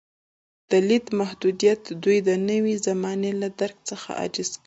د 0.71 0.73
لید 0.87 1.05
محدودیت 1.19 1.81
دوی 2.03 2.17
د 2.27 2.29
نوې 2.49 2.75
زمانې 2.87 3.31
له 3.41 3.47
درک 3.59 3.77
څخه 3.89 4.07
عاجز 4.19 4.49
کړل. 4.55 4.59